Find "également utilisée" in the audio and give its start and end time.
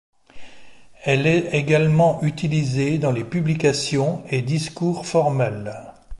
1.53-2.97